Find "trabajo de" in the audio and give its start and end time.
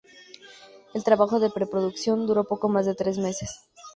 1.03-1.51